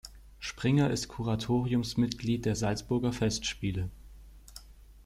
Springer 0.39 0.89
ist 0.89 1.09
Kuratoriumsmitglied 1.09 2.45
der 2.45 2.55
Salzburger 2.55 3.13
Festspiele. 3.13 3.91